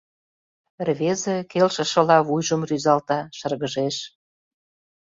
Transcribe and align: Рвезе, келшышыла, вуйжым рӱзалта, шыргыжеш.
Рвезе, 0.87 1.37
келшышыла, 1.51 2.17
вуйжым 2.27 2.61
рӱзалта, 2.69 3.19
шыргыжеш. 3.37 3.97